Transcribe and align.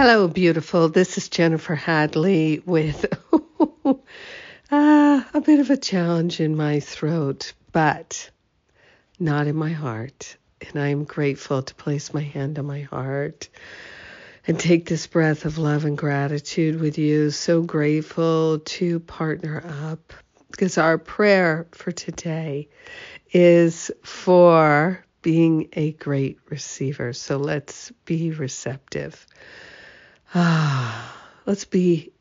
Hello, 0.00 0.28
beautiful. 0.28 0.88
This 0.88 1.18
is 1.18 1.28
Jennifer 1.28 1.74
Hadley 1.74 2.62
with 2.64 3.04
uh, 3.84 3.96
a 4.70 5.40
bit 5.40 5.58
of 5.58 5.70
a 5.70 5.76
challenge 5.76 6.38
in 6.38 6.56
my 6.56 6.78
throat, 6.78 7.52
but 7.72 8.30
not 9.18 9.48
in 9.48 9.56
my 9.56 9.70
heart. 9.70 10.36
And 10.60 10.80
I 10.80 10.90
am 10.90 11.02
grateful 11.02 11.64
to 11.64 11.74
place 11.74 12.14
my 12.14 12.22
hand 12.22 12.60
on 12.60 12.66
my 12.66 12.82
heart 12.82 13.48
and 14.46 14.56
take 14.56 14.86
this 14.86 15.08
breath 15.08 15.44
of 15.44 15.58
love 15.58 15.84
and 15.84 15.98
gratitude 15.98 16.80
with 16.80 16.96
you. 16.96 17.32
So 17.32 17.62
grateful 17.62 18.60
to 18.60 19.00
partner 19.00 19.64
up 19.90 20.12
because 20.52 20.78
our 20.78 20.98
prayer 20.98 21.66
for 21.72 21.90
today 21.90 22.68
is 23.32 23.90
for 24.04 25.04
being 25.22 25.70
a 25.72 25.90
great 25.90 26.38
receiver. 26.48 27.12
So 27.12 27.36
let's 27.36 27.90
be 28.04 28.30
receptive. 28.30 29.26
Let's 31.58 31.64
be 31.64 32.12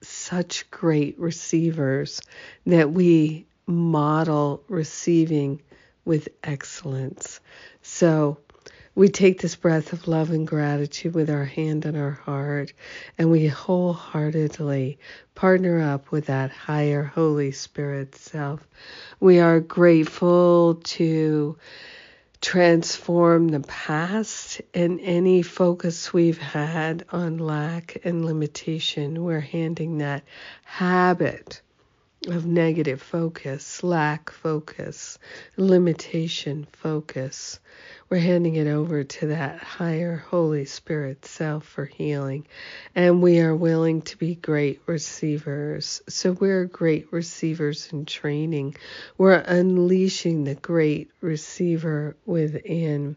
such 0.00 0.68
great 0.72 1.16
receivers 1.16 2.20
that 2.66 2.90
we 2.90 3.46
model 3.64 4.64
receiving 4.66 5.62
with 6.04 6.30
excellence. 6.42 7.38
So 7.82 8.38
we 8.96 9.08
take 9.08 9.40
this 9.40 9.54
breath 9.54 9.92
of 9.92 10.08
love 10.08 10.30
and 10.30 10.48
gratitude 10.48 11.14
with 11.14 11.30
our 11.30 11.44
hand 11.44 11.86
on 11.86 11.94
our 11.94 12.10
heart, 12.10 12.72
and 13.16 13.30
we 13.30 13.46
wholeheartedly 13.46 14.98
partner 15.36 15.80
up 15.80 16.10
with 16.10 16.26
that 16.26 16.50
higher 16.50 17.04
Holy 17.04 17.52
Spirit 17.52 18.16
self. 18.16 18.66
We 19.20 19.38
are 19.38 19.60
grateful 19.60 20.80
to 20.82 21.56
transform 22.42 23.48
the 23.48 23.60
past 23.60 24.60
and 24.74 25.00
any 25.00 25.42
focus 25.42 26.12
we've 26.12 26.38
had 26.38 27.04
on 27.10 27.38
lack 27.38 27.98
and 28.04 28.26
limitation. 28.26 29.22
We're 29.22 29.40
handing 29.40 29.98
that 29.98 30.24
habit 30.64 31.62
of 32.28 32.46
negative 32.46 33.02
focus, 33.02 33.82
lack 33.82 34.30
focus, 34.30 35.18
limitation 35.56 36.66
focus 36.72 37.58
we're 38.12 38.18
handing 38.18 38.56
it 38.56 38.66
over 38.66 39.04
to 39.04 39.28
that 39.28 39.62
higher 39.62 40.18
Holy 40.18 40.66
Spirit 40.66 41.24
self 41.24 41.64
for 41.64 41.86
healing. 41.86 42.46
And 42.94 43.22
we 43.22 43.40
are 43.40 43.56
willing 43.56 44.02
to 44.02 44.18
be 44.18 44.34
great 44.34 44.82
receivers. 44.84 46.02
So 46.10 46.32
we're 46.32 46.66
great 46.66 47.10
receivers 47.10 47.90
in 47.90 48.04
training. 48.04 48.76
We're 49.16 49.38
unleashing 49.38 50.44
the 50.44 50.56
great 50.56 51.10
receiver 51.22 52.14
within. 52.26 53.16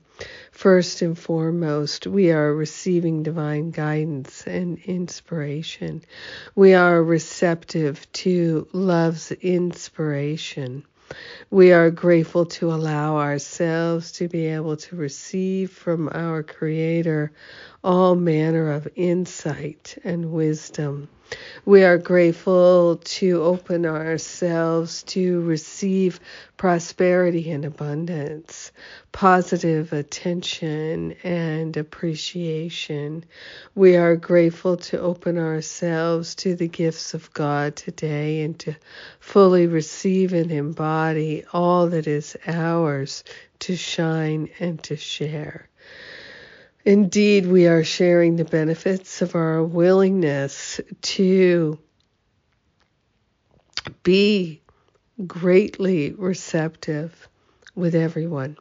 First 0.51 1.01
and 1.01 1.19
foremost, 1.19 2.07
we 2.07 2.31
are 2.31 2.53
receiving 2.53 3.23
divine 3.23 3.71
guidance 3.71 4.47
and 4.47 4.77
inspiration. 4.77 6.03
We 6.55 6.73
are 6.73 7.03
receptive 7.03 8.09
to 8.13 8.69
love's 8.95 9.33
inspiration. 9.33 10.85
We 11.51 11.73
are 11.73 11.91
grateful 11.91 12.45
to 12.57 12.71
allow 12.71 13.17
ourselves 13.17 14.13
to 14.13 14.29
be 14.29 14.45
able 14.45 14.77
to 14.77 14.95
receive 14.95 15.69
from 15.69 16.09
our 16.13 16.43
Creator 16.43 17.33
all 17.83 18.15
manner 18.15 18.71
of 18.71 18.87
insight 18.95 19.97
and 20.05 20.31
wisdom. 20.31 21.09
We 21.65 21.83
are 21.83 21.97
grateful 21.97 22.97
to 22.97 23.41
open 23.41 23.85
ourselves 23.87 25.01
to 25.03 25.41
receive 25.41 26.19
prosperity 26.57 27.49
and 27.51 27.65
abundance, 27.65 28.71
positive 29.11 29.91
attention 29.93 31.15
and 31.23 31.75
appreciation. 31.75 33.25
We 33.73 33.95
are 33.97 34.15
grateful 34.15 34.77
to 34.77 34.99
open 34.99 35.39
ourselves 35.39 36.35
to 36.35 36.55
the 36.55 36.67
gifts 36.67 37.15
of 37.15 37.33
God 37.33 37.75
today 37.75 38.43
and 38.43 38.59
to 38.59 38.75
fully 39.19 39.67
receive 39.67 40.33
and 40.33 40.51
embody 40.51 41.45
all 41.51 41.87
that 41.87 42.07
is 42.07 42.37
ours 42.45 43.23
to 43.59 43.75
shine 43.75 44.49
and 44.59 44.81
to 44.83 44.95
share. 44.95 45.67
Indeed, 46.85 47.47
we 47.47 47.65
are 47.65 47.83
sharing 47.83 48.35
the 48.35 48.45
benefits 48.45 49.23
of 49.23 49.33
our 49.33 49.63
willingness 49.63 50.79
to 51.01 51.79
be 54.03 54.61
greatly 55.25 56.11
receptive 56.11 57.27
with 57.73 57.95
everyone 57.95 58.57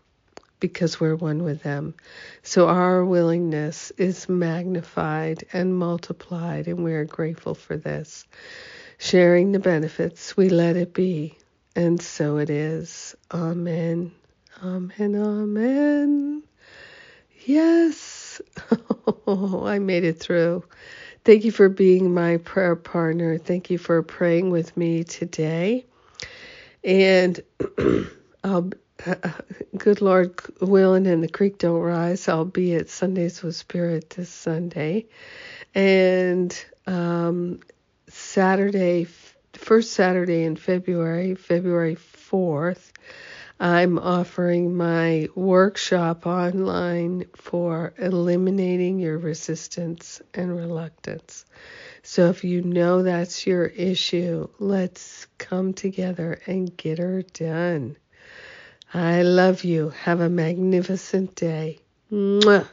because 0.59 0.99
we're 0.99 1.17
one 1.17 1.43
with 1.43 1.63
them. 1.63 1.95
So 2.43 2.69
our 2.69 3.05
willingness 3.05 3.91
is 3.99 4.27
magnified 4.27 5.45
and 5.53 5.79
multiplied, 5.79 6.67
and 6.67 6.83
we 6.83 6.95
are 6.95 7.05
grateful 7.05 7.55
for 7.55 7.77
this. 7.77 8.25
Sharing 8.97 9.53
the 9.53 9.59
benefits, 9.59 10.35
we 10.35 10.49
let 10.49 10.77
it 10.77 10.95
be, 10.95 11.37
and 11.77 12.01
so 12.01 12.39
it 12.39 12.49
is. 12.49 13.15
Amen. 13.31 14.13
Amen. 14.63 15.15
Amen. 15.15 16.43
I 19.27 19.79
made 19.79 20.05
it 20.05 20.21
through. 20.21 20.65
Thank 21.25 21.45
you 21.45 21.53
for 21.53 21.69
being 21.69 22.13
my 22.13 22.37
prayer 22.39 22.77
partner. 22.77 23.39
Thank 23.39 23.71
you 23.71 23.79
for 23.79 24.03
praying 24.03 24.51
with 24.51 24.77
me 24.77 25.05
today. 25.05 25.87
And 26.83 27.41
I'll, 28.45 28.71
uh, 29.07 29.15
good 29.77 30.03
Lord 30.03 30.39
willing, 30.61 31.07
and 31.07 31.23
the 31.23 31.29
creek 31.29 31.59
don't 31.59 31.81
rise. 31.81 32.29
I'll 32.29 32.45
be 32.45 32.75
at 32.75 32.91
Sundays 32.91 33.43
with 33.43 33.57
Spirit 33.57 34.11
this 34.11 34.29
Sunday, 34.29 35.07
and 35.75 36.65
um, 36.87 37.61
Saturday, 38.09 39.07
first 39.55 39.93
Saturday 39.95 40.45
in 40.45 40.57
February, 40.57 41.35
February 41.35 41.95
fourth. 41.95 42.93
I'm 43.61 43.99
offering 43.99 44.77
my 44.77 45.29
workshop 45.35 46.27
online 46.27 47.27
for 47.37 47.95
eliminating 47.99 48.99
your 48.99 49.17
resistance 49.19 50.21
and 50.35 50.55
reluctance. 50.55 51.45
So 52.03 52.29
if 52.29 52.45
you 52.45 52.63
know 52.63 53.03
that's 53.03 53.47
your 53.47 53.67
issue, 53.67 54.49
let's 54.59 55.27
come 55.39 55.73
together 55.73 56.41
and 56.47 56.77
get 56.77 56.99
her 56.99 57.23
done. 57.23 57.97
I 58.93 59.23
love 59.23 59.65
you. 59.65 59.91
Have 59.91 60.21
a 60.21 60.29
magnificent 60.29 61.35
day. 61.35 61.81
Mwah. 62.13 62.69